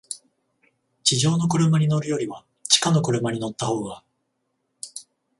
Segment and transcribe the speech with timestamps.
[1.03, 4.03] 地上の車に乗るよりは、地下の車に乗ったほうが、